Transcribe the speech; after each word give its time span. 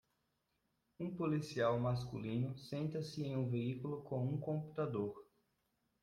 Um 0.99 1.15
policial 1.15 1.79
masculino 1.79 2.57
senta-se 2.57 3.21
em 3.23 3.37
um 3.37 3.47
veículo 3.51 4.01
com 4.01 4.25
um 4.25 4.39
computador. 4.39 5.13